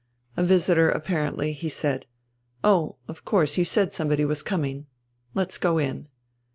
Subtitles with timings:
[0.35, 2.07] "A visitor apparently," he said.
[2.63, 4.87] "Oh, of course, you said somebody was coming.
[5.35, 6.07] Let's go on."